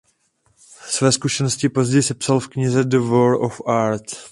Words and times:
Své 0.87 1.11
zkušenosti 1.11 1.69
později 1.69 2.03
sepsal 2.03 2.39
v 2.39 2.47
knize 2.47 2.83
„The 2.83 2.99
War 2.99 3.33
of 3.33 3.61
Art“. 3.67 4.11